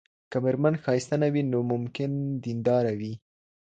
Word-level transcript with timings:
که 0.31 0.37
ميرمن 0.43 0.75
ښايسته 0.83 1.15
نه 1.23 1.27
وي، 1.33 1.43
نو 1.51 1.59
ممکن 1.71 2.11
دينداره 2.43 2.93
وي 2.99 3.13